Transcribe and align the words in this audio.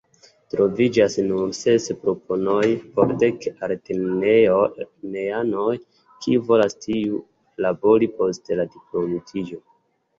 Troviĝas 0.51 1.17
nur 1.27 1.51
ses 1.57 1.85
proponoj 2.05 2.63
por 2.97 3.13
dek 3.25 3.47
altlernejanoj, 3.69 5.69
kiuj 6.11 6.43
volas 6.51 6.81
tuj 6.85 7.01
labori 7.69 8.15
post 8.21 8.55
la 8.63 8.71
diplomitiĝo. 8.77 9.67